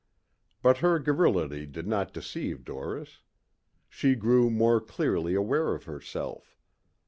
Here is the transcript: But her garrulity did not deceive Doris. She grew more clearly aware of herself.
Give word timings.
But 0.63 0.79
her 0.79 0.97
garrulity 0.97 1.67
did 1.67 1.85
not 1.85 2.11
deceive 2.11 2.65
Doris. 2.65 3.21
She 3.87 4.15
grew 4.15 4.49
more 4.49 4.81
clearly 4.81 5.35
aware 5.35 5.75
of 5.75 5.83
herself. 5.83 6.57